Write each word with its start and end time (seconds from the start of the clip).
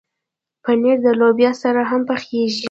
پنېر 0.63 0.97
د 1.05 1.07
لوبیا 1.19 1.51
سره 1.63 1.81
هم 1.89 2.01
پخېږي. 2.09 2.59